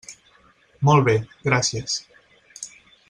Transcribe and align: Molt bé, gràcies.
Molt 0.89 1.05
bé, 1.09 1.15
gràcies. 1.49 1.99